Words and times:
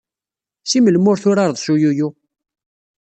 Seg 0.69 0.81
melmi 0.81 1.07
ur 1.11 1.17
turareḍ 1.23 1.57
s 1.59 1.65
uyuyu? 1.73 2.09